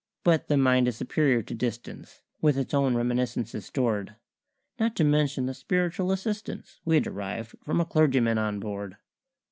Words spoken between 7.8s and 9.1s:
clergyman on board."